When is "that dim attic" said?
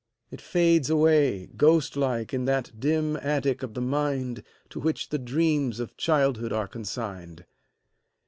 2.45-3.61